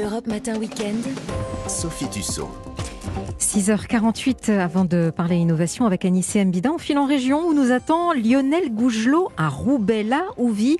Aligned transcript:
Europe 0.00 0.26
Matin 0.26 0.58
Weekend. 0.58 1.04
Sophie 1.68 2.08
Tussaud. 2.08 2.48
6h48 3.38 4.50
avant 4.50 4.84
de 4.84 5.10
parler 5.10 5.36
innovation 5.36 5.86
avec 5.86 6.04
Anissé 6.04 6.44
Mbida. 6.44 6.70
On 6.70 6.78
file 6.78 6.98
en 6.98 7.06
région 7.06 7.46
où 7.46 7.54
nous 7.54 7.72
attend 7.72 8.12
Lionel 8.12 8.72
Gougelot 8.72 9.30
à 9.36 9.48
Roubaix, 9.48 10.02
là 10.02 10.26
où 10.36 10.50
vit 10.50 10.76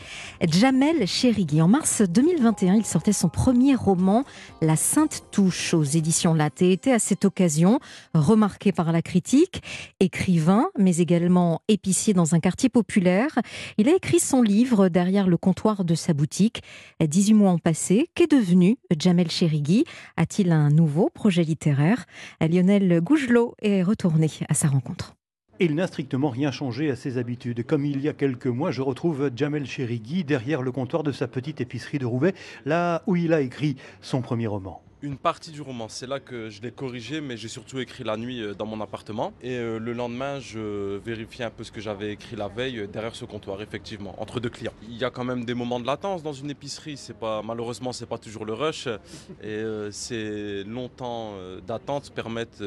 Jamel 0.46 1.06
Cherigui. 1.06 1.62
En 1.62 1.69
mars 1.69 2.03
2021, 2.03 2.75
il 2.75 2.85
sortait 2.85 3.12
son 3.12 3.29
premier 3.29 3.75
roman, 3.75 4.25
La 4.61 4.77
Sainte 4.77 5.25
Touche, 5.33 5.75
aux 5.75 5.83
éditions 5.83 6.34
Latte. 6.34 6.62
Et 6.62 6.73
était 6.73 6.93
à 6.93 6.98
cette 6.98 7.25
occasion 7.25 7.80
remarqué 8.14 8.71
par 8.73 8.93
la 8.93 9.02
critique, 9.02 9.62
écrivain, 9.98 10.68
mais 10.79 10.98
également 10.98 11.62
épicier 11.68 12.14
dans 12.14 12.34
un 12.34 12.41
quartier 12.41 12.68
populaire. 12.68 13.39
Il 13.79 13.89
a 13.89 13.96
écrit 13.96 14.21
son 14.21 14.43
livre 14.43 14.89
derrière 14.89 15.27
le 15.27 15.37
comptoir 15.37 15.84
de 15.84 15.95
sa 15.95 16.12
boutique. 16.12 16.62
18 17.00 17.34
mois 17.34 17.52
ont 17.52 17.59
passé. 17.59 18.09
Qu'est 18.14 18.30
devenu 18.30 18.77
Jamel 18.96 19.30
Cherigui? 19.30 19.84
A-t-il 20.16 20.52
un 20.52 20.68
nouveau 20.68 21.10
projet 21.12 21.43
littéraire? 21.43 22.07
Lionel 22.41 23.00
Gougelot 23.00 23.55
est 23.62 23.82
retourné 23.82 24.28
à 24.48 24.55
sa 24.55 24.68
rencontre. 24.68 25.14
Il 25.62 25.74
n'a 25.74 25.87
strictement 25.87 26.30
rien 26.30 26.51
changé 26.51 26.91
à 26.91 26.96
ses 26.96 27.18
habitudes. 27.18 27.66
Comme 27.66 27.84
il 27.84 28.01
y 28.01 28.09
a 28.09 28.14
quelques 28.14 28.46
mois, 28.46 28.70
je 28.70 28.80
retrouve 28.80 29.30
Jamel 29.37 29.66
Cherigui 29.66 30.24
derrière 30.24 30.62
le 30.62 30.73
comptoir 30.73 31.02
de 31.02 31.12
sa 31.12 31.28
petite 31.28 31.60
épicerie 31.60 31.98
de 31.98 32.06
Roubaix, 32.06 32.34
là 32.65 33.02
où 33.06 33.15
il 33.15 33.34
a 33.34 33.42
écrit 33.42 33.77
son 34.01 34.23
premier 34.23 34.46
roman 34.46 34.82
une 35.02 35.16
partie 35.16 35.50
du 35.50 35.62
roman. 35.62 35.88
C'est 35.88 36.06
là 36.06 36.20
que 36.20 36.50
je 36.50 36.60
l'ai 36.62 36.70
corrigé, 36.70 37.20
mais 37.20 37.36
j'ai 37.36 37.48
surtout 37.48 37.78
écrit 37.78 38.04
la 38.04 38.16
nuit 38.16 38.42
euh, 38.42 38.54
dans 38.54 38.66
mon 38.66 38.80
appartement. 38.80 39.32
Et 39.42 39.56
euh, 39.56 39.78
le 39.78 39.92
lendemain, 39.92 40.40
je 40.40 40.98
vérifiais 40.98 41.45
un 41.45 41.50
peu 41.50 41.64
ce 41.64 41.73
que 41.73 41.80
j'avais 41.80 42.12
écrit 42.12 42.36
la 42.36 42.48
veille 42.48 42.80
euh, 42.80 42.86
derrière 42.86 43.14
ce 43.14 43.24
comptoir, 43.24 43.62
effectivement, 43.62 44.14
entre 44.20 44.40
deux 44.40 44.50
clients. 44.50 44.73
Il 44.82 44.96
y 44.96 45.04
a 45.04 45.10
quand 45.10 45.24
même 45.24 45.45
des 45.45 45.54
moments 45.54 45.80
de 45.80 45.86
latence 45.86 46.23
dans 46.23 46.32
une 46.32 46.50
épicerie. 46.50 46.96
C'est 46.96 47.16
pas 47.16 47.42
malheureusement, 47.42 47.92
c'est 47.92 48.06
pas 48.06 48.18
toujours 48.18 48.45
le 48.45 48.52
rush, 48.52 48.88
et 49.42 49.62
ces 49.90 50.64
longtemps 50.64 51.34
d'attente 51.66 52.10
permettent 52.10 52.62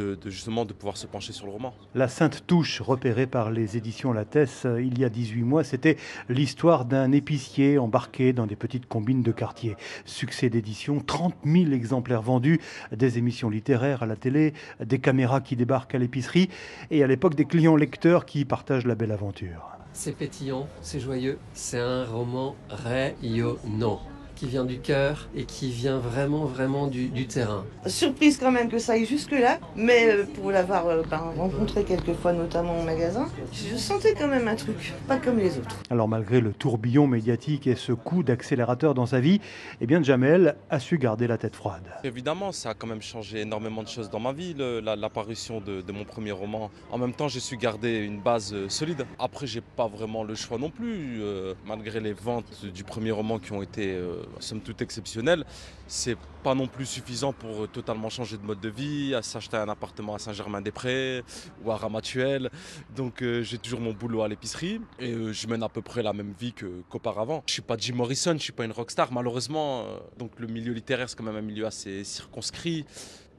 de, 0.00 0.18
justement 0.26 0.64
de 0.64 0.72
pouvoir 0.72 0.96
se 0.96 1.06
pencher 1.06 1.32
sur 1.32 1.46
le 1.46 1.52
roman. 1.52 1.74
La 1.94 2.08
Sainte 2.08 2.46
Touche, 2.46 2.80
repérée 2.80 3.26
par 3.26 3.50
les 3.50 3.76
éditions 3.76 4.12
Lattès 4.12 4.64
euh, 4.64 4.82
il 4.82 4.98
y 4.98 5.04
a 5.04 5.08
18 5.08 5.42
mois, 5.42 5.64
c'était 5.64 5.96
l'histoire 6.28 6.84
d'un 6.84 7.12
épicier 7.12 7.78
embarqué 7.78 8.32
dans 8.32 8.46
des 8.46 8.56
petites 8.56 8.86
combines 8.86 9.22
de 9.22 9.32
quartier. 9.32 9.76
Succès 10.04 10.50
d'édition, 10.50 11.00
30 11.00 11.34
000 11.44 11.72
exemplaires 11.72 12.22
vendus, 12.22 12.60
des 12.92 13.18
émissions 13.18 13.50
littéraires 13.50 14.02
à 14.02 14.06
la 14.06 14.16
télé, 14.16 14.54
des 14.84 14.98
caméras 14.98 15.40
qui 15.40 15.56
débarquent 15.56 15.94
à 15.94 15.98
l'épicerie 15.98 16.48
et 16.90 17.02
à 17.02 17.06
l'époque 17.06 17.34
des 17.34 17.44
clients 17.44 17.76
lecteurs 17.76 18.26
qui 18.26 18.44
partagent 18.44 18.86
la 18.86 18.94
belle 18.94 19.12
aventure. 19.12 19.70
C'est 19.92 20.16
pétillant, 20.16 20.68
c'est 20.82 21.00
joyeux, 21.00 21.38
c'est 21.54 21.80
un 21.80 22.04
roman 22.04 22.54
rayonnant 22.68 24.00
qui 24.36 24.46
vient 24.46 24.64
du 24.64 24.78
cœur 24.78 25.28
et 25.34 25.44
qui 25.44 25.70
vient 25.70 25.98
vraiment, 25.98 26.44
vraiment 26.44 26.86
du, 26.86 27.26
terrain. 27.26 27.64
Surprise 27.86 28.38
quand 28.38 28.52
même 28.52 28.68
que 28.68 28.78
ça 28.78 28.92
aille 28.92 29.06
jusque-là, 29.06 29.58
mais 29.74 30.08
euh, 30.08 30.24
pour 30.34 30.52
l'avoir 30.52 30.86
euh, 30.86 31.02
ben, 31.10 31.32
rencontré 31.36 31.82
quelques 31.82 32.12
fois, 32.12 32.32
notamment 32.32 32.78
au 32.78 32.82
magasin, 32.82 33.26
je 33.52 33.76
sentais 33.76 34.14
quand 34.14 34.28
même 34.28 34.46
un 34.46 34.54
truc, 34.54 34.92
pas 35.08 35.16
comme 35.16 35.38
les 35.38 35.58
autres. 35.58 35.82
Alors 35.90 36.06
malgré 36.06 36.40
le 36.40 36.52
tourbillon 36.52 37.06
médiatique 37.06 37.66
et 37.66 37.74
ce 37.74 37.92
coup 37.92 38.22
d'accélérateur 38.22 38.94
dans 38.94 39.06
sa 39.06 39.18
vie, 39.18 39.40
eh 39.80 39.86
bien 39.86 40.02
Jamel 40.02 40.56
a 40.70 40.78
su 40.78 40.98
garder 40.98 41.26
la 41.26 41.38
tête 41.38 41.56
froide. 41.56 41.82
Évidemment, 42.04 42.52
ça 42.52 42.70
a 42.70 42.74
quand 42.74 42.86
même 42.86 43.02
changé 43.02 43.40
énormément 43.40 43.82
de 43.82 43.88
choses 43.88 44.10
dans 44.10 44.20
ma 44.20 44.32
vie, 44.32 44.54
l'apparition 44.56 45.60
de, 45.60 45.82
mon 45.90 46.04
premier 46.04 46.32
roman. 46.32 46.70
En 46.90 46.98
même 46.98 47.14
temps, 47.14 47.28
j'ai 47.28 47.40
su 47.40 47.56
garder 47.56 47.96
une 47.96 48.20
base 48.20 48.52
euh, 48.52 48.68
solide. 48.68 49.06
Après, 49.18 49.46
j'ai 49.46 49.62
pas 49.62 49.88
vraiment 49.88 50.22
le 50.22 50.34
choix 50.34 50.58
non 50.58 50.68
plus, 50.68 51.22
malgré 51.66 52.00
les 52.00 52.12
ventes 52.12 52.66
du 52.66 52.84
premier 52.84 53.10
roman 53.10 53.38
qui 53.38 53.52
ont 53.52 53.62
été 53.62 53.96
somme 54.40 54.60
toute 54.60 54.82
exceptionnel, 54.82 55.44
c'est 55.86 56.16
pas 56.42 56.54
non 56.54 56.66
plus 56.66 56.86
suffisant 56.86 57.32
pour 57.32 57.64
euh, 57.64 57.66
totalement 57.66 58.08
changer 58.08 58.36
de 58.36 58.42
mode 58.42 58.60
de 58.60 58.68
vie, 58.68 59.14
à 59.14 59.22
s'acheter 59.22 59.56
un 59.56 59.68
appartement 59.68 60.14
à 60.14 60.18
Saint-Germain-des-Prés 60.18 61.22
ou 61.64 61.70
à 61.70 61.76
Ramatuel. 61.76 62.50
Donc 62.94 63.22
euh, 63.22 63.42
j'ai 63.42 63.58
toujours 63.58 63.80
mon 63.80 63.92
boulot 63.92 64.22
à 64.22 64.28
l'épicerie 64.28 64.80
et 64.98 65.12
euh, 65.12 65.32
je 65.32 65.46
mène 65.46 65.62
à 65.62 65.68
peu 65.68 65.82
près 65.82 66.02
la 66.02 66.12
même 66.12 66.34
vie 66.38 66.54
qu'auparavant. 66.88 67.42
je 67.46 67.54
suis 67.54 67.62
pas 67.62 67.76
Jim 67.76 67.94
Morrison, 67.94 68.34
je 68.34 68.42
suis 68.42 68.52
pas 68.52 68.64
une 68.64 68.72
rockstar 68.72 69.12
malheureusement. 69.12 69.86
donc 70.18 70.32
le 70.38 70.46
milieu 70.46 70.72
littéraire 70.72 71.08
c'est 71.08 71.16
quand 71.16 71.24
même 71.24 71.36
un 71.36 71.42
milieu 71.42 71.66
assez 71.66 72.04
circonscrit. 72.04 72.84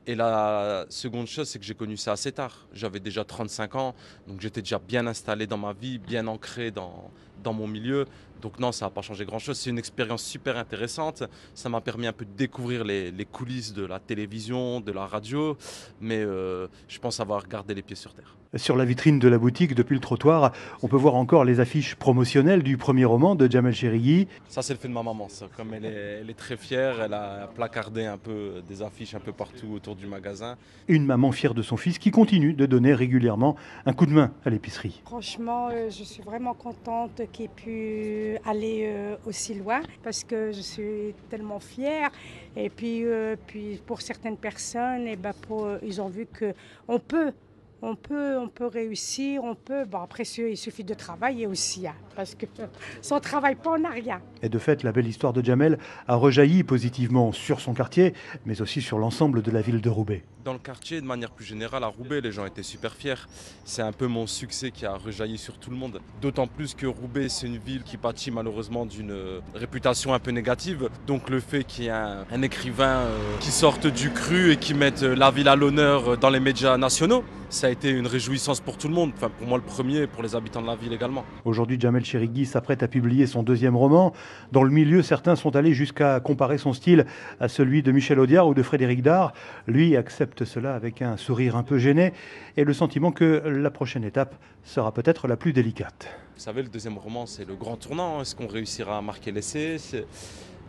Et 0.10 0.16
la 0.16 0.86
seconde 0.88 1.28
chose, 1.28 1.50
c'est 1.50 1.60
que 1.60 1.66
j'ai 1.66 1.76
connu 1.76 1.98
ça 1.98 2.14
assez 2.14 2.32
tard. 2.32 2.66
J'avais 2.72 3.02
déjà 3.02 3.26
35 3.26 3.76
ans, 3.76 3.94
donc 4.26 4.40
j'étais 4.40 4.62
déjà 4.62 4.80
bien 4.80 5.06
installé 5.06 5.48
dans 5.48 5.58
ma 5.58 5.74
vie, 5.74 5.98
bien 5.98 6.28
ancré 6.28 6.72
dans, 6.72 7.12
dans 7.44 7.54
mon 7.54 7.68
milieu. 7.68 8.06
Donc 8.42 8.60
non, 8.60 8.72
ça 8.72 8.86
n'a 8.86 8.90
pas 8.90 9.02
changé 9.02 9.26
grand-chose. 9.26 9.58
C'est 9.58 9.70
une 9.70 9.80
expérience 9.80 10.24
super 10.24 10.58
intéressante. 10.58 11.24
Ça 11.54 11.70
m'a 11.70 11.82
permis 11.82 12.08
un 12.08 12.14
peu 12.14 12.26
de 12.26 12.32
découvrir 12.36 12.84
les, 12.84 13.28
coulisses 13.32 13.74
de 13.74 13.86
la 13.86 14.00
télévision, 14.00 14.80
de 14.80 14.92
la 14.92 15.06
radio. 15.06 15.58
Mais 16.02 16.20
euh, 16.20 16.68
je 16.88 17.00
pense 17.00 17.20
avoir 17.20 17.48
gardé 17.48 17.74
les 17.74 17.82
pieds 17.82 17.96
sur 17.96 18.14
terre. 18.14 18.36
Sur 18.56 18.78
la 18.78 18.86
vitrine 18.86 19.20
de 19.20 19.28
la 19.28 19.38
boutique, 19.38 19.76
depuis 19.76 19.96
le 19.96 20.00
trottoir, 20.00 20.54
on 20.82 20.88
peut 20.88 20.96
voir 20.96 21.16
encore 21.16 21.44
les 21.44 21.60
affiches 21.60 21.96
promotionnelles 21.96 22.64
du 22.64 22.78
premier 22.78 23.04
roman 23.04 23.36
de 23.36 23.52
Jamel 23.52 23.74
Cherigui. 23.74 24.28
Ça, 24.48 24.62
c'est 24.62 24.74
le 24.74 24.80
fait 24.80 24.88
de 24.88 24.94
ma 24.94 25.04
maman. 25.04 25.28
Ça. 25.28 25.48
Comme 25.58 25.74
elle 25.74 25.86
est, 25.86 26.20
elle 26.22 26.30
est, 26.30 26.38
très 26.38 26.56
fière, 26.56 27.02
elle 27.02 27.14
a 27.14 27.50
placardé 27.54 28.06
un 28.06 28.18
peu 28.18 28.64
des 28.68 28.82
affiches 28.82 29.16
un 29.16 29.20
peu 29.20 29.34
partout 29.34 29.68
autour 29.74 29.96
du 29.98 30.08
magasin. 30.08 30.56
Une 30.88 31.06
maman 31.06 31.34
fière 31.34 31.54
de 31.54 31.62
son 31.62 31.76
fils 31.76 32.00
qui 32.00 32.10
continue 32.10 32.54
de 32.54 32.66
donner 32.66 32.94
régulièrement 32.94 33.58
un 33.86 33.94
coup 33.94 34.06
de 34.06 34.14
main 34.14 34.32
à 34.46 34.50
l'épicerie. 34.50 35.02
Franchement, 35.06 35.70
euh, 35.72 35.90
je 35.90 36.04
suis 36.04 36.24
vraiment 36.24 36.54
contente 36.54 37.22
qu'il 37.32 37.46
ait 37.46 37.48
pu 37.50 38.38
aller 38.46 38.84
euh, 38.86 39.16
aussi 39.26 39.54
loin 39.54 39.82
parce 40.04 40.24
que 40.24 40.52
je 40.52 40.62
suis 40.62 41.14
tellement 41.30 41.60
fière. 41.60 42.10
Et 42.56 42.70
puis, 42.70 43.06
euh, 43.06 43.36
puis 43.48 43.82
pour 43.86 44.02
certaines 44.02 44.38
personnes, 44.38 45.08
et 45.08 45.14
eh 45.14 45.16
ben 45.16 45.34
pour, 45.34 45.70
ils 45.84 46.02
ont 46.02 46.10
vu 46.10 46.28
qu'on 46.28 47.00
peut 47.00 47.34
on 47.82 47.96
peut, 47.96 48.38
on 48.38 48.48
peut 48.48 48.66
réussir, 48.66 49.44
on 49.44 49.56
peut. 49.56 49.86
Bon, 49.86 50.02
après, 50.02 50.24
il 50.24 50.58
suffit 50.58 50.84
de 50.84 50.94
travailler 50.94 51.48
aussi, 51.48 51.88
hein, 51.88 51.94
parce 52.16 52.36
que 52.36 52.46
sans 53.02 53.20
travail 53.20 53.56
pas, 53.56 53.72
on 53.72 53.80
n'a 53.80 53.90
rien. 53.90 54.22
Et 54.42 54.50
de 54.50 54.60
fait, 54.60 54.84
la 54.84 54.92
belle 54.92 55.08
histoire 55.08 55.34
de 55.34 55.44
Jamel 55.44 55.78
a 56.08 56.16
rejailli 56.16 56.64
positivement 56.64 57.32
sur 57.32 57.60
son 57.60 57.74
quartier, 57.74 58.14
mais 58.46 58.62
aussi 58.62 58.82
sur 58.82 58.98
l'ensemble 58.98 59.42
de 59.42 59.52
la 59.52 59.62
ville 59.62 59.82
de 59.82 59.90
Roubaix. 59.90 60.24
Dans 60.44 60.54
le 60.54 60.60
quartier, 60.60 61.02
de 61.02 61.06
manière 61.06 61.32
plus 61.32 61.44
générale, 61.44 61.84
à 61.84 61.88
Roubaix, 61.88 62.22
les 62.22 62.32
gens 62.32 62.46
étaient 62.46 62.64
super 62.64 62.94
fiers. 62.94 63.28
C'est 63.66 63.82
un 63.82 63.92
peu 63.92 64.08
mon 64.08 64.28
succès 64.28 64.72
qui 64.72 64.86
a 64.86 64.96
rejailli 64.96 65.38
sur 65.38 65.58
tout 65.58 65.70
le 65.70 65.76
monde. 65.76 66.00
D'autant 66.22 66.48
plus 66.48 66.74
que 66.74 66.88
Roubaix, 66.88 67.28
c'est 67.28 67.48
une 67.48 67.58
ville 67.58 67.84
qui 67.84 67.98
pâtit 67.98 68.32
malheureusement 68.32 68.86
d'une 68.86 69.14
réputation 69.54 70.14
un 70.14 70.20
peu 70.20 70.32
négative. 70.32 70.90
Donc 71.06 71.30
le 71.30 71.42
fait 71.42 71.66
qu'il 71.66 71.86
y 71.86 71.88
ait 71.88 71.92
un, 71.92 72.42
écrivain 72.42 73.00
euh, 73.00 73.38
qui 73.42 73.52
sorte 73.52 73.88
du 73.88 74.10
cru 74.12 74.52
et 74.54 74.58
qui 74.58 74.74
mette 74.74 75.02
la 75.02 75.32
ville 75.32 75.50
à 75.50 75.56
l'honneur 75.58 76.18
dans 76.18 76.30
les 76.30 76.40
médias 76.40 76.78
nationaux, 76.78 77.26
ça 77.50 77.68
a 77.68 77.70
été 77.70 77.90
une 77.90 78.08
réjouissance 78.08 78.60
pour 78.60 78.78
tout 78.78 78.88
le 78.88 78.94
monde, 78.94 79.12
enfin 79.16 79.30
pour 79.30 79.48
moi 79.48 79.58
le 79.58 79.64
premier, 79.64 80.08
pour 80.08 80.24
les 80.24 80.36
habitants 80.36 80.62
de 80.62 80.68
la 80.68 80.76
ville 80.76 80.94
également. 80.94 81.24
Aujourd'hui, 81.46 81.80
Jamel 81.80 82.04
Cherigui 82.04 82.46
s'apprête 82.46 82.84
à 82.84 82.88
publier 82.88 83.28
son 83.28 83.44
deuxième 83.44 83.76
roman. 83.76 84.14
Dans 84.52 84.64
le 84.64 84.72
milieu, 84.72 85.02
certains 85.02 85.36
sont 85.36 85.56
allés 85.56 85.74
jusqu'à 85.74 86.20
comparer 86.20 86.58
son 86.58 86.74
style 86.74 87.06
à 87.40 87.48
celui 87.48 87.84
de 87.84 87.92
Michel 87.92 88.20
Audiard 88.20 88.48
ou 88.48 88.54
de 88.54 88.64
Frédéric 88.64 89.02
Dard. 89.02 89.34
Lui 89.66 89.96
accepte 89.96 90.46
cela 90.46 90.76
avec 90.76 91.02
un 91.02 91.18
sourire 91.18 91.56
un 91.56 91.64
peu 91.64 91.78
gêné 91.78 92.14
et 92.58 92.64
le 92.64 92.74
sentiment 92.74 93.12
que 93.12 93.44
la 93.46 93.72
prochaine 93.72 94.04
étape 94.04 94.36
sera 94.64 94.94
peut-être 94.94 95.28
la 95.28 95.38
plus 95.38 95.54
délicate. 95.54 96.10
Vous 96.36 96.42
savez, 96.42 96.62
le 96.62 96.70
deuxième 96.70 96.98
roman, 96.98 97.26
c'est 97.26 97.48
le 97.48 97.56
grand 97.56 97.78
tournant. 97.78 98.22
Est-ce 98.22 98.36
qu'on 98.36 98.48
réussira 98.48 98.98
à 98.98 99.02
marquer 99.02 99.32
l'essai? 99.32 99.78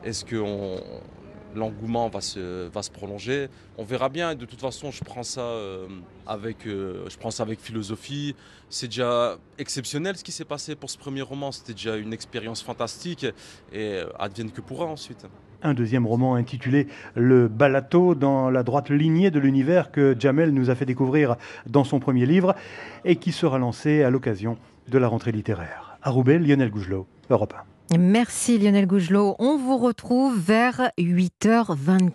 Est-ce 0.05 0.25
qu'on 0.25 0.81
l'engouement 1.55 2.09
va 2.09 2.21
se, 2.21 2.69
va 2.69 2.83
se 2.83 2.91
prolonger. 2.91 3.49
On 3.77 3.85
verra 3.85 4.09
bien. 4.09 4.35
De 4.35 4.45
toute 4.45 4.61
façon, 4.61 4.91
je 4.91 5.03
prends 5.05 5.23
ça, 5.23 5.41
euh, 5.41 5.87
avec, 6.27 6.67
euh, 6.67 7.05
je 7.09 7.17
prends 7.17 7.31
ça 7.31 7.43
avec 7.43 7.61
philosophie. 7.61 8.35
C'est 8.69 8.89
déjà 8.89 9.39
exceptionnel 9.59 10.17
ce 10.17 10.25
qui 10.25 10.33
s'est 10.33 10.45
passé 10.45 10.75
pour 10.75 10.91
ce 10.91 10.99
premier 10.99 11.23
roman. 11.23 11.53
C'était 11.53 11.73
déjà 11.73 11.97
une 11.97 12.13
expérience 12.13 12.63
fantastique 12.63 13.25
et 13.73 13.95
euh, 13.95 14.07
advienne 14.19 14.51
que 14.51 14.61
pourra 14.61 14.87
ensuite. 14.87 15.27
Un 15.63 15.75
deuxième 15.75 16.07
roman 16.07 16.37
intitulé 16.37 16.87
Le 17.15 17.49
Balato 17.49 18.15
dans 18.15 18.49
la 18.49 18.63
droite 18.63 18.91
lignée 18.91 19.33
de 19.33 19.41
l'univers 19.41 19.91
que 19.91 20.15
Jamel 20.17 20.53
nous 20.53 20.71
a 20.71 20.77
fait 20.77 20.87
découvrir 20.87 21.37
dans 21.67 21.83
son 21.83 21.99
premier 21.99 22.27
livre 22.27 22.55
et 23.05 23.17
qui 23.17 23.33
sera 23.33 23.59
lancé 23.59 24.05
à 24.05 24.11
l'occasion 24.11 24.57
de 24.87 24.99
la 24.99 25.09
rentrée 25.09 25.33
littéraire. 25.33 25.99
À 26.03 26.11
Roubaix, 26.11 26.39
Lionel 26.39 26.71
Gougelot, 26.71 27.09
Europe 27.29 27.55
1. 27.57 27.78
Merci 27.97 28.59
Lionel 28.59 28.87
Gougelot. 28.87 29.37
On 29.39 29.57
vous 29.57 29.79
retrouve 29.79 30.39
vers 30.39 30.91
8h24. 30.99 32.11